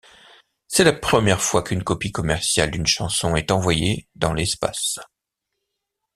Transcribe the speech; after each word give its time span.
C'est 0.67 0.83
la 0.83 0.93
première 0.93 1.43
fois 1.43 1.61
qu'une 1.61 1.83
copie 1.83 2.11
commerciale 2.11 2.71
d'une 2.71 2.87
chanson 2.87 3.35
est 3.35 3.51
envoyée 3.51 4.07
dans 4.15 4.33
l'espace. 4.33 4.97